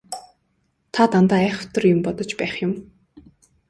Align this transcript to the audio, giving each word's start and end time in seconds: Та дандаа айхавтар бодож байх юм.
Та 0.93 1.01
дандаа 1.13 1.39
айхавтар 1.43 1.83
бодож 2.07 2.29
байх 2.41 2.55
юм. 2.67 2.73